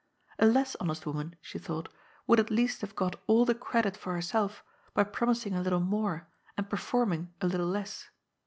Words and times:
A 0.39 0.47
less 0.47 0.75
honest 0.79 1.05
woman, 1.05 1.35
she 1.41 1.59
thought, 1.59 1.87
would 2.25 2.39
at 2.39 2.49
least 2.49 2.81
have 2.81 2.95
got 2.95 3.21
all 3.27 3.45
the 3.45 3.53
credit 3.53 3.95
for 3.95 4.15
herself 4.15 4.63
by 4.95 5.03
promising 5.03 5.53
a 5.53 5.61
little 5.61 5.79
more 5.79 6.27
and 6.57 6.67
performing 6.67 7.31
a 7.39 7.45
little 7.45 7.67
less. 7.67 8.09